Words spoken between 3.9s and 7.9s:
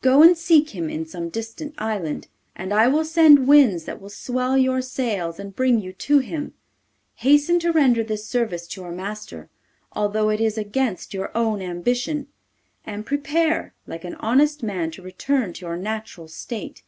will swell your sails and bring you to him. Hasten to